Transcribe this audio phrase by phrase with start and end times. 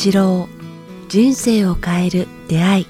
[0.00, 0.48] 八郎
[1.08, 2.86] 人生を変える出会い。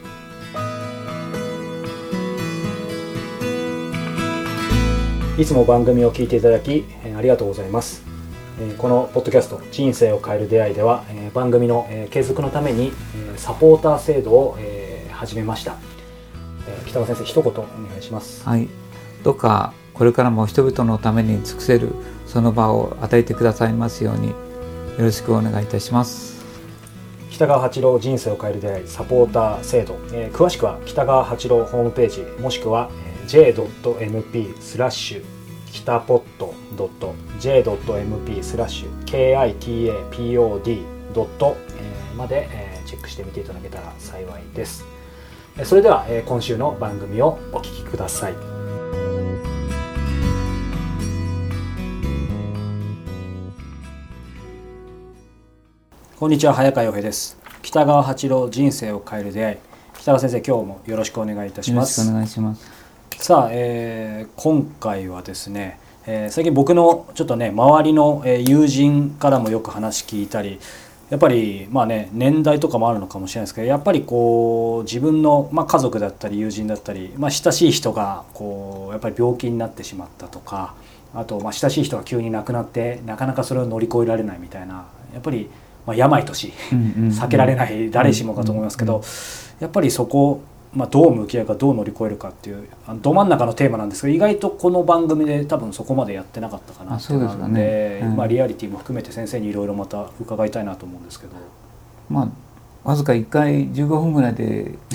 [5.38, 8.02] いつも番組を聞いていただきえーありがとうございます。
[8.60, 15.76] えーこのポッドキャスト「人生を変える出会い」ではえー番組のえー継続のためにえーサポーター制度をえー始めました。
[16.68, 17.64] えー北川先生一言お願
[17.98, 18.46] いします。
[18.46, 18.68] はい、
[19.22, 21.88] どうかこれからも人々のために尽くせる
[22.26, 24.34] その場を与えてくださいますようによ
[24.98, 26.37] ろしくお願いいたします。
[27.38, 32.90] 北川八郎人生を変える出会いサポーター制度、えー詳しくは北川八郎ホームページもしくは
[33.28, 35.24] j.mp スラッシュ
[35.70, 36.52] 北ポット
[37.38, 40.82] .j.mp スラッシュ kitapod
[41.14, 41.56] ドット
[42.16, 42.48] まで
[42.84, 44.84] チェックしてみていただけたら幸いです。
[45.62, 48.57] それでは今週の番組をお聞きください。
[56.18, 57.38] こんにちは早川洋平です。
[57.62, 59.56] 北川八郎人生を変える出会い。
[60.00, 62.00] 北川先生今日もよろしくお願いいたします。
[62.00, 63.24] よろしくお願いします。
[63.24, 70.58] さあ、えー今回はですね、えー最近僕のちょっとね周りのえー友人からもよく話聞いたり
[71.08, 80.74] やっぱりまあね年代とかもあるのかもしれないですけどやっぱりこう自分の、まあ、家族だったり友人だったり、まあ、親しい人がこうやっぱり病気になってしまったとか
[81.14, 85.48] あとまあ親しい人が急に亡くなってなかなかそれを乗り越えられないみたいなやっぱり
[85.88, 89.02] まあ病とし避けられない誰しもかと思いますけど
[89.58, 90.42] やっぱりそこ、
[90.74, 98.00] まあ、どう向き合うかどう乗り越えるかっていうあのど真ん中のテーマなんですが意外とこの番組で多分そこまでやってなかったかなっていうのでね。
[98.02, 98.16] うん。
[98.16, 101.32] まあ、リアリティも含めて先生にいろいろまた伺いたいなと思うんですけど。
[102.10, 102.28] まあ
[102.84, 104.72] わずか1回15分ぐらいで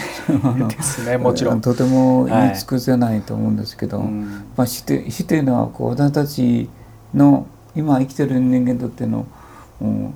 [0.70, 1.62] ですねもちろん。
[1.62, 6.70] とても言い尽くせないと思うんですけど、うんまあ、死って死というのはこう私たち
[7.14, 9.26] の今生きてる人間にとっての
[9.82, 10.14] うん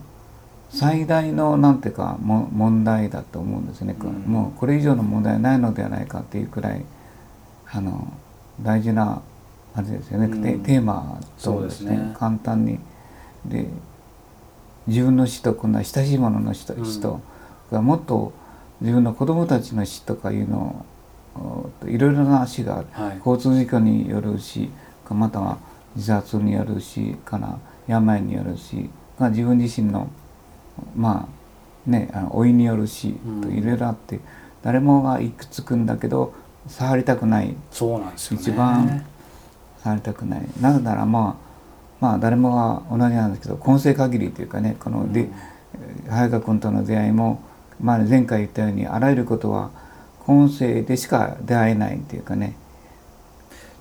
[0.69, 4.11] 最大のなんていうかも問題だと思うんですね、うん。
[4.31, 6.85] もうこれ以上の問題はないのではないかっていうくらい
[7.71, 8.11] あの
[8.61, 9.21] 大事な
[9.73, 10.43] あれですよね、うん。
[10.43, 11.97] テテーマとですね。
[11.97, 12.15] ね。
[12.17, 12.79] 簡単に。
[13.45, 13.67] で
[14.87, 16.85] 自分の死と今度は親しい者の死と,、うん。
[16.85, 17.21] 死と。
[17.71, 18.33] がもっと
[18.81, 20.85] 自分の子供たちの死とかいうの
[21.35, 22.87] をおいろいろな死がある。
[22.91, 23.17] はい。
[23.25, 24.69] 交通事故による死
[25.05, 25.57] かまたは
[25.95, 27.57] 自殺による死から
[27.87, 28.89] 病による死
[29.19, 30.09] が自分自身の
[30.95, 31.27] ま
[31.87, 34.19] あねあの老いによる死といろいろあって、
[34.63, 36.33] 誰もがいくつくんだけど
[36.67, 37.55] 触りたくない。
[37.71, 38.41] そうなんですよね。
[38.41, 39.05] 一番
[39.83, 40.41] 触りたくない。
[40.59, 41.47] なぜならまあ
[41.99, 45.31] まあ誰もが同じなんですけど今世限りというかねこので、うん。
[46.09, 47.41] 早川君との出会いも、
[47.79, 49.69] まあ、前回言ったようにあらゆることは
[50.25, 52.55] 今世でしか出会えないというかね。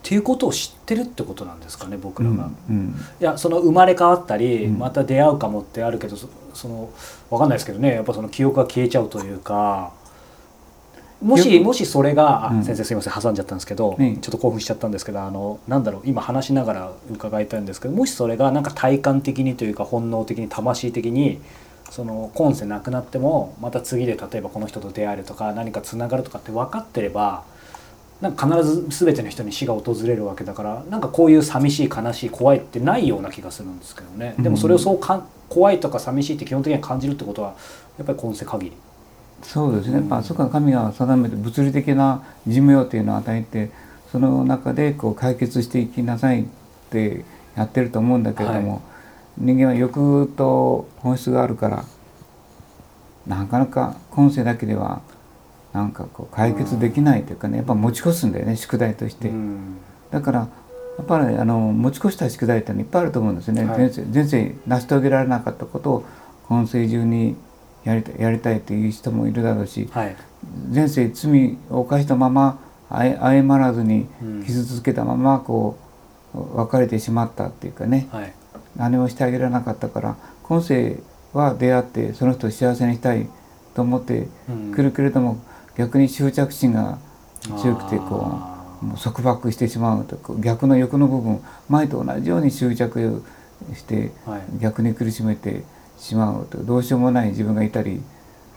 [0.03, 2.51] っていうことを知ってるってことなんですかね僕らが。
[2.69, 2.95] うん。
[3.21, 4.79] いやその生まれ変わったり、うん。
[4.79, 6.17] また出会うかもってあるけど
[6.57, 6.91] そその
[7.31, 9.93] わかんないですけどねやっぱその記憶が消えちゃうというか
[11.23, 12.65] もしもしそれがあ、うん。
[12.65, 21.41] 先生すいません挟んじゃったんですけど、ねちょっと興奮しちゃったんですけどあのなんだろう今話しながら伺いたいんですけどもしそれがなんか体感的にというか本能的に魂的に
[21.91, 27.45] その今世なくなってもまた次で例えばこの人と出会えるとか何かつながるとかって分かってれば
[28.21, 34.35] なんか必ず全ての人に死が訪れるわけだからなんかこういう寂しい悲しい怖いってないような気がするんですけどね。
[34.39, 37.55] でもそれをそうかん怖いとか寂しいって基本的には感じるってことは
[37.99, 38.73] やっぱり今世限り。
[39.43, 43.71] そうですね、まあ、そこは神が定めて物理的な寿命というのを与えて
[44.11, 46.45] その中でこう解決していきなさいっ
[46.91, 48.81] てやってると思うんだけれども、はい。
[49.39, 51.85] 人間は欲と本質があるから
[53.27, 55.03] なかなか今世だけでは
[55.77, 59.29] なんかこう解決できないというかねやっぱ持ち越すんだよね宿題として。
[59.29, 59.77] うん。
[60.11, 60.49] だからや
[61.03, 63.79] っぱりあの持ち越した宿題ってのいっぱいあると思うんですね、はい。
[63.79, 66.05] 前世成し遂げられなかったことを
[66.49, 67.37] 今世中に
[67.85, 70.17] やりたいやりたいという人もいるだろうしはい。
[70.73, 72.59] 前世罪を犯したまま
[72.89, 74.45] 謝らずにうん。
[74.45, 75.77] 傷つけたままこ
[76.35, 78.09] う別れてしまったっていうかね。
[78.11, 78.33] はい。
[78.77, 81.01] 何もしてあげられなかったから今世
[81.35, 83.29] は出会ってその人を幸せにしたい
[83.75, 84.73] と思ってうん。
[84.73, 85.37] くるけれども
[85.77, 86.99] 逆に執着心が
[87.59, 93.23] 強くてこあうもう束縛してしまうと逆の欲の部分前と同じように執着
[93.75, 94.43] してーはい。
[94.61, 95.63] 逆に苦しめて
[95.99, 98.03] しまうとどうしようもない自分がいたり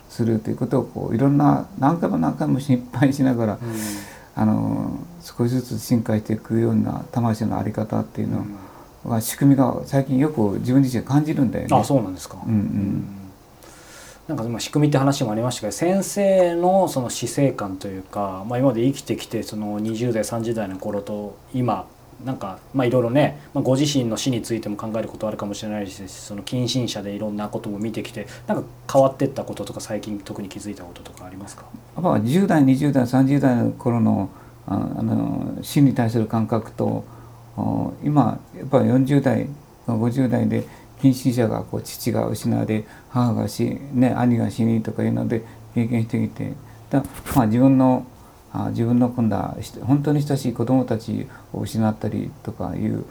[0.09, 3.59] するということをこういろんな何回も何回も失敗しながらうん。
[4.35, 8.45] あの少しずつ進化していくような魂の在り方っていうの
[9.03, 11.75] は仕組みが最近よく自分自身感じるんだよね。
[11.75, 12.37] あそうなんですか。
[12.45, 13.18] うんうん
[14.29, 21.87] なんか今仕組みって話もありましたけど先生のその死生観というか、まあ、今まで生きてきてその20代30代の頃と今
[22.23, 31.63] なんかまあいろいろね、まあ、ご自身の死についても考えることあるかもしれないしその近親者でいろんなことも見てきてなんか変わってったこととか最近特に気づいたこととかありますか？
[31.95, 34.29] やっぱ10代20代30代の頃の
[34.67, 37.03] ああの死に対する感覚と
[38.03, 39.49] 今やっぱり40代
[39.87, 40.67] 50代で
[41.01, 45.43] 近親者がこう父が失われ母が死、ね、兄が死にとかいうので
[45.73, 46.53] 経験してきて
[46.89, 47.03] だ
[47.35, 48.05] まあ自分の
[48.51, 53.05] あ自分の今度は本当に親しい子供たちを失ったりとかいう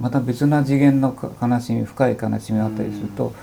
[0.00, 3.34] また別な次元の悲しみ深い悲しみがあったりすると、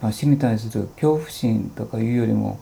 [0.00, 2.60] まあ、死に対する恐怖心とかいうよりも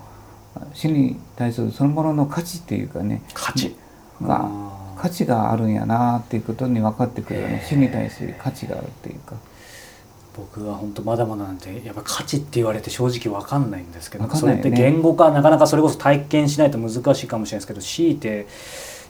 [0.72, 3.76] 死に対するそのものの価値っていうかね価値。
[4.22, 4.50] が
[4.96, 9.36] 価値があるんやなっていうことに分かってくるよね死に対する価値があるっていうか。
[10.36, 18.46] 僕は本当まだまだなんてやっぱ価値って言われて正直わかんないんですけど、ね、それって言語化なかなかそれこそ体験しないと難しいかもしれないですけど強いて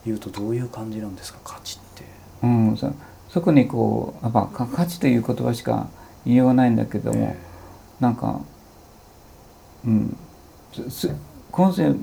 [0.04, 1.40] 言うとどういう感じなんですか？
[1.42, 2.04] 価値って。
[2.42, 2.92] うんそ
[3.28, 5.88] そこにこうやっぱ価値という言葉しか
[6.24, 8.40] 言いようがないんだけども、えー、なんか
[9.84, 10.16] うん
[11.50, 11.94] 今世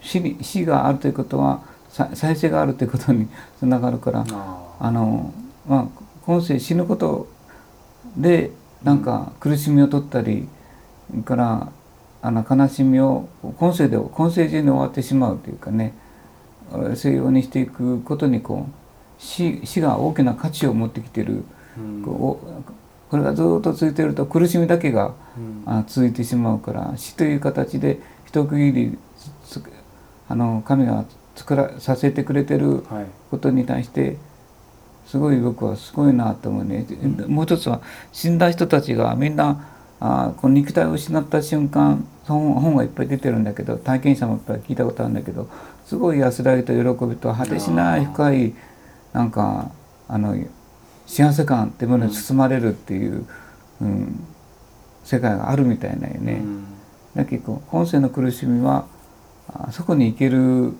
[0.00, 1.62] 死に死があるということは
[2.14, 3.28] 再生があるということに
[3.58, 4.24] つながるから
[4.80, 5.32] あの、
[5.66, 5.86] まあ、
[6.24, 7.28] 今世死ぬこと
[8.16, 8.50] で
[8.82, 10.48] なんか苦しみを取ったり
[11.24, 11.72] から
[12.22, 13.28] あの悲しみを
[13.58, 15.94] 今世で今世中に終わってしまうというかね
[16.94, 21.44] そういうようにしていくことにこう死死が大きな価値を持ってきてる、
[21.78, 22.40] うん、こ
[23.10, 28.98] これがずっと続いてると苦しみだけが、うん、続いてしまうから死という形で一区切り
[30.28, 31.04] あの神が
[31.36, 32.82] 作らさせてくれてる
[33.30, 34.16] ことに対して、はい
[35.06, 36.84] すごい僕はすごいなと思うね、
[37.28, 37.80] もう一つは
[38.12, 39.68] 死んだ人たちがみんな
[40.00, 45.48] あこの肉体を失った瞬間本本がいっぱい出てるんだけど体験者もいっぱい聞いたことあるんだけど
[45.86, 48.54] すごい安らぎと喜びと果てしない深い
[49.12, 49.70] なんか
[50.08, 50.36] あの
[51.06, 53.26] 幸せ感っていうものに包まれるっていう、
[53.80, 54.24] うん、
[55.04, 56.32] 世界があるみたいなよね。
[56.32, 56.64] うん、
[57.14, 58.86] だけど今世の苦しみは
[59.48, 60.74] あそこに行ける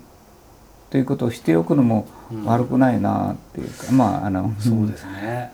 [0.89, 2.07] ということをしておくのも
[2.45, 5.51] 悪くないなっていうか、うん、まああのそうですね。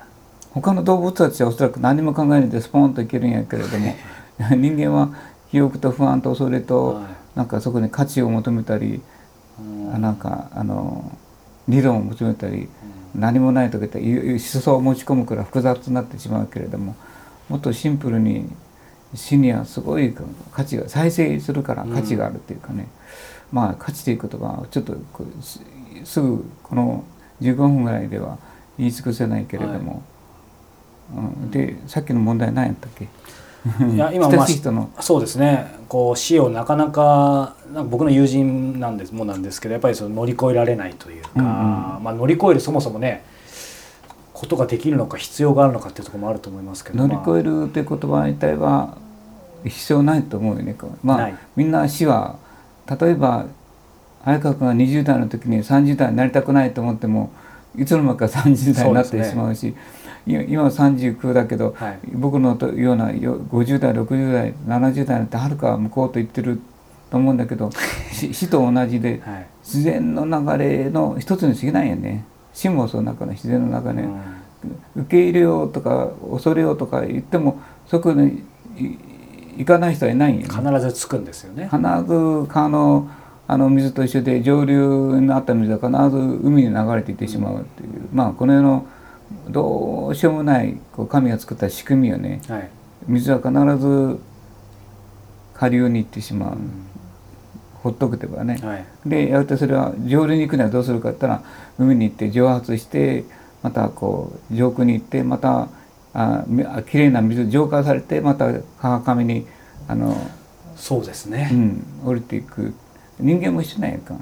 [0.54, 3.96] 他の動物たちはおそらく何も考えないでスポンといけるんやけれども
[4.56, 5.10] 人間は
[5.50, 7.04] 記憶と不安と恐れと、はい、
[7.36, 9.02] なんかそこに価値を求めたり、
[9.60, 9.64] う
[9.98, 11.12] ん、なんかあの
[11.68, 12.70] 理論を求めたり、
[13.16, 16.96] うん、何もないとか言って思想を持ち込むから複雑になってしまうけれども
[17.50, 18.48] もっとシンプルに
[19.16, 20.16] 死にはすごい
[20.52, 22.88] 価値が再生するから価値があるっていうかね、
[23.54, 24.96] まあ価値という言葉はちょっと
[26.04, 27.06] すぐこの
[27.42, 28.38] 15分ぐらいでは
[28.78, 30.04] 言い尽くせないけれども、
[31.16, 33.08] はい、うん、でさっきの問題何やったっけ？
[33.94, 34.48] いや今、まあ、
[35.02, 35.68] そうですね。
[35.88, 37.56] こう死をなかなか
[37.90, 41.50] 僕の友人なんですもなんですけどやっぱりその乗り越えられないというか、うんうん、
[42.04, 43.24] まあ、乗り越えるそもそもね
[44.34, 48.98] ことができるのか必要があるのかっていうところもあると思いますけど乗り越えるという言葉自体は
[49.64, 50.76] 必要ないと思うよね。
[51.02, 52.38] まあ、みんな死は
[52.90, 53.46] 例えば
[54.24, 57.32] 早川君が20代の時に30代になりたくないと思っても
[57.78, 59.76] いつの間にか30代になってしまうし、
[60.26, 66.60] ね、今は39だけど、はい、僕のような50代60代70代なんてはるか向こうと言ってる
[67.10, 67.70] と思うんだけど
[68.12, 72.26] 死と同じで、はい、自然の流れの一つに過ぎないよね。
[72.54, 78.44] 死もその中の自然の中で、うん、受け入れようとか恐れようとか言ってもそこに
[79.58, 80.48] 行かない人はいないよね。
[80.48, 81.70] 必ずつくんですよね。
[81.72, 83.10] 必ず川の
[83.46, 84.78] あの水と一緒で上流
[85.20, 86.18] になった水は必ず
[86.48, 88.88] 海に流れていってしまうっていう、まあこの世の
[89.50, 92.70] どうしようもないこう神が作った仕組みよね、はい、
[93.08, 94.20] 水は必ず
[95.54, 96.86] 下流に行ってしまう、うん、
[97.74, 103.26] ほっとくてばね、はい、でやるとそれは上流に行くにはどうするかって言ったら海に行って蒸発して
[103.62, 105.68] またこう上空に行ってまた
[106.14, 106.46] あ
[106.84, 109.48] きれいな水浄化されてまた川上に
[109.88, 110.16] あの
[110.76, 112.74] そうですね、うん、降りていく。
[113.20, 114.16] 人間も一緒なんやか、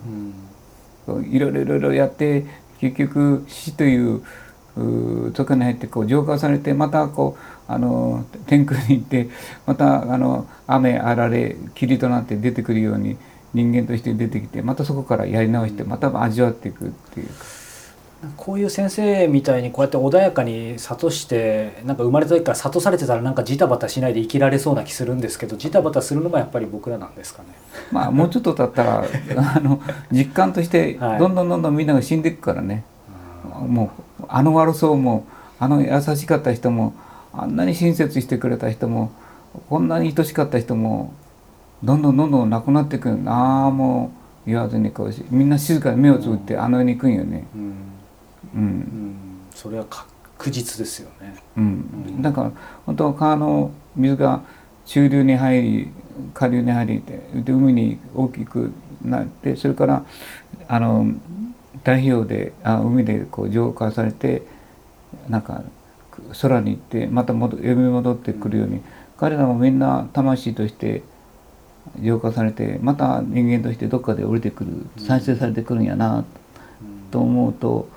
[1.08, 2.46] うん、いろいろいろいろやって
[2.80, 4.22] 結局死という
[5.34, 9.30] そこに入ってこう浄化されてまたこうあの天空に行って
[9.66, 13.18] またあの雨あられ霧となって出てくるように
[13.54, 17.61] 人間として出てきてまたそこからやり直してまた味わっていくっていうか。
[18.38, 27.50] こういう先生みたいにこうやって穏やかに諭してなんか生まれた時から諭されてたらなんかジタバタしないで生きられそうな気するんですけどジタバタするのがやっぱり僕らなんですかね。
[27.92, 29.06] まあもうちょっと経ったら
[29.56, 32.84] あの実感としてどんどんどんどんみんなが死んでいくからね、
[33.51, 35.25] はい、もうあの悪そうも
[35.60, 36.94] あの優しかった人も
[37.34, 39.10] あんなに親切してくれた人も
[39.68, 41.12] こんなに愛しかった人も
[41.84, 44.12] どんどんどんどんなくなっていくああも
[44.46, 47.48] う言わずにこうみんな静かに目をつぶってあの世に行くんよね。
[47.56, 47.74] うん
[48.56, 49.16] うん、
[49.54, 51.36] それは確実ですよね。
[51.58, 52.22] うん。
[52.22, 52.52] だから
[52.86, 54.42] 本当は川の水が
[54.86, 55.92] 中流に入り
[56.34, 57.04] 下流に入り
[57.44, 58.72] で海に大きく
[59.04, 60.06] なってそれから
[60.68, 61.06] あの
[61.80, 64.44] 太平洋であ海でこう浄化されて
[65.30, 65.64] なんか
[66.42, 68.82] 空に行ってまた戻呼び戻ってくるように、
[69.18, 71.04] 彼らもみんな魂として
[72.00, 76.24] 浄化されてまた人間としてどっかで降りてくる再生されてくるんやな
[77.10, 77.88] と思うと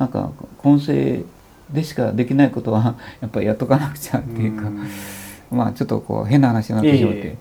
[0.00, 1.24] なんか今世
[1.70, 4.88] でしかできないことは やっぱりやっとかなくちゃっていうか、ん
[5.52, 7.18] まあちょっとこう変な話になってしまって。
[7.18, 7.36] いえいえ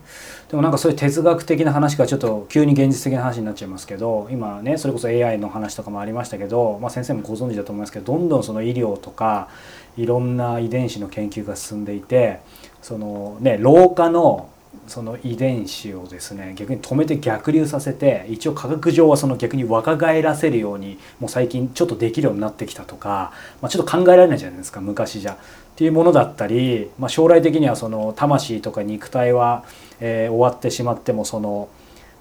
[0.50, 9.50] でもなんかそういう哲学的な話がちょっと急に現実的な話になっちゃいますけど今ねそれこそ AI の話とかもありましたけど、まあ、先生もご存知だと思いますけどどんどんその医療とか
[9.96, 12.40] いろんな遺伝子の研究が進んでいて
[12.82, 14.50] そのね老化の
[14.88, 25.34] その遺伝子をですね逆に止めて逆流させて一応科学上はその逆に若返らせるようにもう最近ちょっとできるようになってきたとか、まあ、ちょっと考えられないじゃないですか昔じゃ。
[25.34, 25.38] っ
[25.76, 29.64] ていうものだったり、まあ、将来的にはその魂とか肉体は、
[30.02, 31.70] えー終わってしまってもその、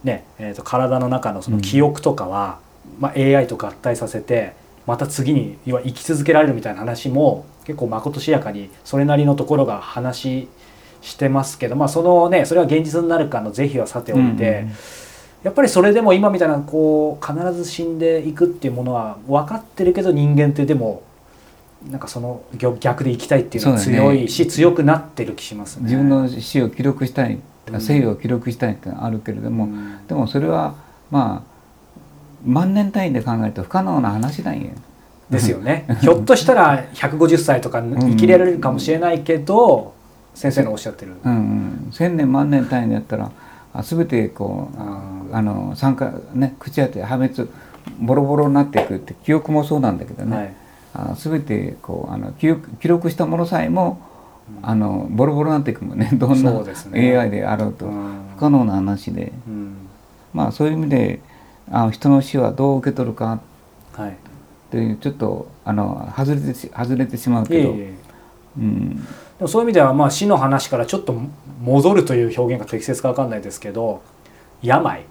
[0.05, 2.61] ねえー、と体の中のその記憶とかは、
[3.01, 4.53] まあ、AI と合体させて
[4.87, 10.49] また次に要は生き続けられるみたいな話も結構まことしやかにそれなりのところが話
[11.01, 14.61] してますけど、まあ、そのねそれは現実になるかの是非はさておいて。
[14.63, 14.73] うん
[15.45, 21.03] やっぱりそれでも今みたいなこう必ず死んでいくっていうものは分かってるけど人間ってでも
[21.89, 25.85] なんかその逆逆で生きたいっていうのは強いし、強くなってる気しますね。
[25.85, 27.39] 自分の死を記録したい
[27.71, 30.75] うん生を記録したいってあるけれども、うんでもそれは
[31.11, 31.59] まあ
[32.45, 34.71] 万年単位で考えると不可能な話なんや。
[35.31, 35.87] ですよね。
[36.01, 39.95] ひょっとしたら150歳とか生きられるかもしれないけど、
[40.39, 41.15] 先生のおっしゃってる。
[41.25, 43.33] うんうん、千年万年単位でやったら
[43.75, 47.49] あ全てこうあの酸化ね朽ち果て破滅
[48.01, 50.55] ボロボロになっていくって記憶もそうなんだけどね、はい。
[50.95, 54.01] あ全てこうあの記憶記録したものさえも
[54.63, 56.09] あのボロボロになっていくもんね。
[56.15, 57.19] どんなそうですね。
[57.19, 57.87] AI であろうと。
[57.87, 57.93] うん。
[58.37, 59.33] 不可能な話で。
[59.49, 59.73] うん。
[60.33, 61.21] まあそういう意味で
[61.69, 63.41] あ人の死はどう受け取るか。
[63.95, 64.11] はい。
[64.11, 64.15] っ
[64.71, 67.95] ていうちょっとあの外れてし外れてしまういえけど、いえ。
[68.59, 69.07] うん、
[69.39, 71.15] でもそういう意味ではまあ死の話からちょっと
[71.63, 74.03] 戻るという表現が適切かわかんないですけど、
[74.63, 75.05] 病。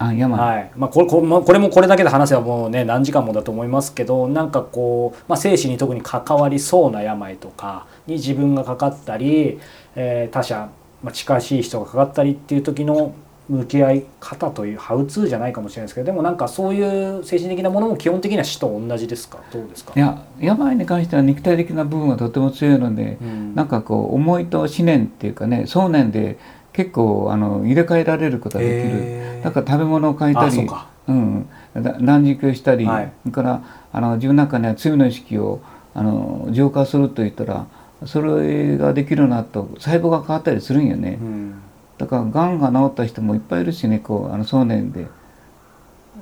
[0.00, 1.20] あ病、はいまあ、これこ
[1.52, 9.58] れもこれだけで話せばもうね何時間もだと思いますけどなんかこう、まあ、生死に特に関わりそうな病とかに自分がかかったり、
[9.96, 10.70] えー他者、
[11.02, 13.12] まあ、近しい人がかかったりっていう時の
[13.48, 19.38] 向き合い方というハウツーじゃないかもしれないですけどでもなんかそういう精神的なものも基本的には死と同じですか？
[19.50, 19.94] どうですか？
[19.96, 23.54] いや病に関しては肉体的な部分はとても強いので、うん。
[23.54, 26.38] なんかこう思いと思念っていうかね想念で
[26.74, 30.88] 結構あの入れ替えられることができる、だから食べ物を変えたりうか。
[31.08, 33.12] うん、だ断食をしたり、はい。
[33.22, 33.62] それから
[33.92, 35.62] あの自分の中には罪の意識を
[35.94, 37.66] あの浄化すると言ったら
[38.04, 41.62] それができるなると細胞が変わったりするんよね、うん
[41.98, 45.06] だからがんが治った人もいっぱいいるしねこうあの想念で。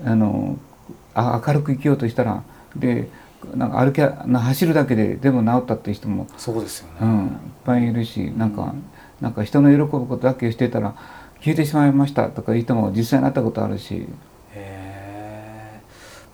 [0.04, 0.58] あの
[1.14, 2.42] あ明るく生きようとしたら
[2.76, 3.08] で
[3.54, 7.30] なんか歩き走るだけででも治ったっていう人も、そうですよね、うん、いっ
[7.64, 8.84] ぱいいるしなんか、うん
[9.20, 10.94] なんか人の喜ぶことだけしてたら
[11.40, 14.06] 消えてしまいましたとかいう人も実際になったことあるし。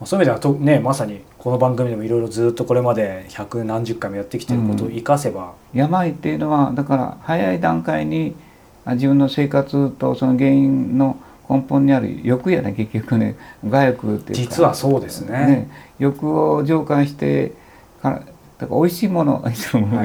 [0.04, 8.51] そういう意味ではとねまさにこの番組でもいろいろずっとこれまで百何十回もやってきてることを生かせば、病っていうのはだから早い段階にあ
[8.86, 13.36] 自分の生活とその原因の根本にある欲やね結局ね
[13.68, 14.54] 我欲っていうか。
[14.54, 15.70] 実はそうですね。
[15.98, 17.52] 欲を浄化して
[18.02, 18.16] から
[18.58, 19.50] だから美味しいものは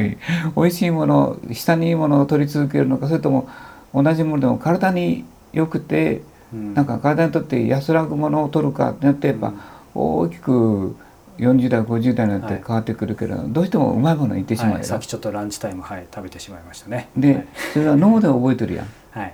[0.02, 0.18] い。
[0.56, 3.50] 美味しいもの下にいいものを取り続けるのかそれとも
[3.94, 6.22] 同じものでも体に良くて
[6.54, 6.74] うん。
[6.74, 9.54] なんか体にとって安らぐものを取るかってなってやっぱ
[9.96, 10.96] 大きく
[11.38, 17.10] 40代50代になって変わってくるけど、どうしてもうまいもの言ってしまうよ、はい、さっきちょっとランチタイムはい食べてしまいましたね。
[17.16, 18.86] で、それは脳で覚えてるやん。
[19.12, 19.34] はい、はい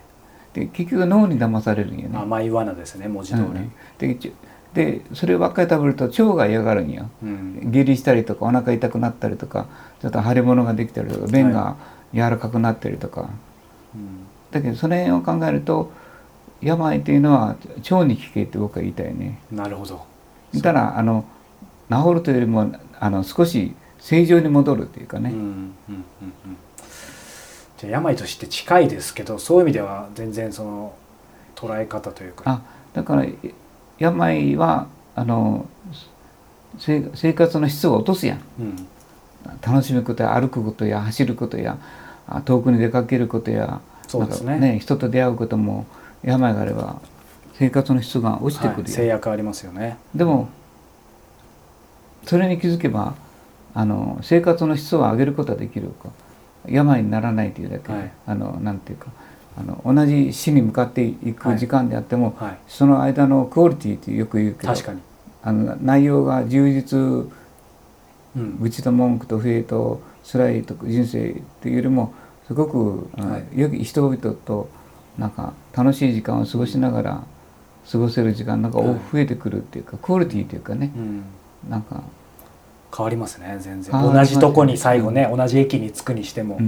[0.53, 3.71] で結局脳に騙されるんよね、甘い罠ですね文字通り、うん。
[3.97, 4.33] でち
[4.73, 7.59] でそればっかり食べると腸が嫌がるんようん。
[7.71, 9.67] 下痢したりとかお腹痛くなったりとか
[10.01, 11.75] ちょっと腫れ物ができたりとか便が
[12.13, 13.29] 柔らかくなったりとか、
[13.95, 14.25] うん。
[14.51, 15.91] だけどその辺を考えると
[16.61, 17.55] 病っていうのは
[17.89, 19.39] 腸に効けって僕は言いたいね。
[19.51, 20.05] なるほど。
[20.61, 21.25] たらあの
[22.01, 25.53] 治るというよりもあの少し正常に戻るっていうかね、うんうんうん
[25.91, 26.57] うん。
[27.77, 30.95] じゃあ病として近いですけどそういう意味では全然その
[31.55, 32.43] 捉え方というか。
[32.45, 32.61] あ
[32.93, 33.25] だから
[33.97, 35.67] 病はあの
[36.77, 38.41] せ生活の質を落とすやん。
[38.59, 38.87] うん。
[39.61, 41.77] 楽しむことや歩くことや走ることや
[42.27, 44.57] あ遠くに出かけることやそうですね。
[44.59, 45.85] なんか人と出会うことも
[46.23, 47.01] 病があれば
[47.53, 49.97] 生活の質が落ちてくはい、制約ありますよね。
[50.15, 50.49] でも
[52.25, 53.15] それに気づけば
[53.73, 56.09] あの生活の質を上げることができるか。
[56.67, 58.11] 病にならないというだけで、はい。
[58.25, 59.07] あのなんていうか
[59.57, 62.57] あの同じ死に向かっていく時間であっても、はい。
[62.67, 65.01] その間のクオリティってよく言うけど確かに、
[65.43, 66.99] あの内容が充実
[68.35, 68.57] うん。
[68.59, 72.13] 愚痴と文句と不平と辛いと人生というよりも
[72.47, 73.59] すごく、はい。
[73.59, 74.69] よき人々と
[75.17, 77.23] なんか楽しい時間を過ごしながら
[77.91, 78.99] 過ごせる時間なんかはい。
[79.11, 80.91] 増えてくるっていうか、クオリティというかね。
[80.95, 81.23] うん
[81.69, 82.03] なんか、
[82.95, 83.91] 変わりますね全然。
[83.91, 86.63] 同じとこに最後ね、同じ駅に着くにしても、うん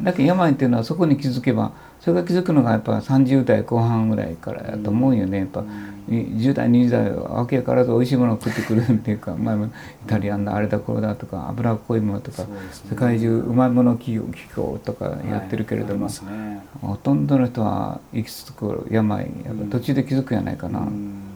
[0.00, 5.38] うん、だけど病っていうのはそこに気づけばそれが気づくのがやっぱ30代後半ぐらいからやと思うよね。
[5.38, 5.60] やっぱ。
[5.60, 9.70] うん10代20代はわけやからず美味しいものを食ってくるっていうか 前もイ
[10.06, 12.48] タリアンだあれだこれだとか脂っこいものとかね。
[12.90, 16.60] 世界中うまいもの企業機構とかやってるけれども、はいね。
[16.80, 21.31] ほとんどの人は行き着く病やっぱ途中で気づくんやないかな、うん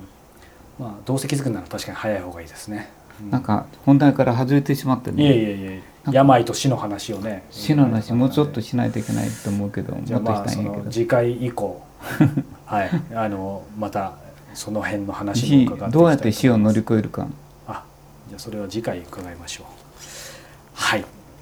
[0.79, 2.91] まあどうせ気づくなら確かに早い方がいいですね、
[3.23, 3.31] うん。
[3.31, 5.37] なんか本題から外れてしまっていえいねえい
[5.79, 5.83] え。
[6.13, 7.45] 病と死の話をね。
[7.51, 10.85] 死の話もうちょっとしないといけないと思うけどもっとじゃあまあそしたいんやけど。
[10.85, 11.83] の次回以降
[12.67, 12.91] はい。
[13.15, 14.15] あのまた
[14.55, 17.27] その辺の話も死伺ってどうやって死を乗り越えるか。
[17.67, 17.85] あ
[18.29, 19.67] じゃあそれは次回伺いましょう。
[19.67, 19.86] はい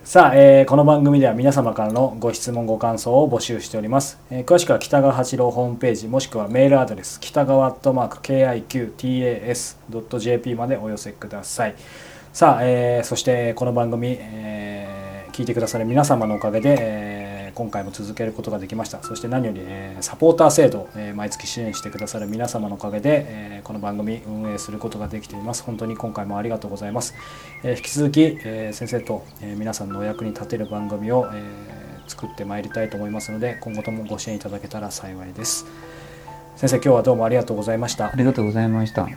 [0.04, 8.18] さあ、えーこの番組では皆様からのご質問ご感想を募集しております、えー詳しくは北川八郎ホームページもしくはメールアドレス北川アットマーク
[9.78, 11.74] KIQTAS.jp までお寄せください。
[12.34, 17.13] さあ、えーそしてこの番組、えー聞いてくださる皆様のおかげで、えー
[17.54, 19.02] 今回も続けることができました。
[19.02, 25.62] そして何より、えサポーター制度、え毎月支援してくださる皆様のおかげで、えこの番組運営することができています。
[25.62, 27.14] 本当に今回もありがとうございます、
[27.62, 35.66] え引き続き、え先生と、え皆さんのお役に立てる番組を、え作ってまいりたいと思いますので今後ともご支援いただけたら幸いです。
[36.56, 38.12] 先生今日はどうもありがとうございました。
[38.12, 39.08] ありがとうございました。